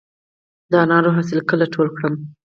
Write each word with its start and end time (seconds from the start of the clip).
د 0.71 0.73
انارو 0.83 1.15
حاصل 1.15 1.39
کله 1.49 1.65
ټول 1.73 1.87
کړم؟ 1.97 2.13